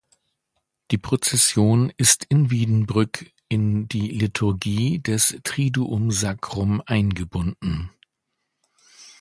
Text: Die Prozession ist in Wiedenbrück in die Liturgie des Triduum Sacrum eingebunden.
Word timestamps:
Die 0.89 0.97
Prozession 0.97 1.93
ist 1.95 2.25
in 2.25 2.49
Wiedenbrück 2.49 3.31
in 3.49 3.87
die 3.87 4.07
Liturgie 4.09 4.97
des 4.97 5.37
Triduum 5.43 6.09
Sacrum 6.09 6.81
eingebunden. 6.87 7.91